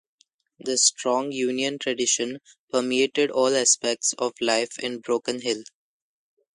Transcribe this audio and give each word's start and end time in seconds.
This 0.57 0.81
strong 0.87 1.31
union 1.31 1.77
tradition 1.77 2.39
permeated 2.71 3.29
all 3.29 3.55
aspects 3.55 4.15
of 4.17 4.33
life 4.41 4.79
in 4.79 4.99
Broken 4.99 5.41
Hill. 5.41 5.61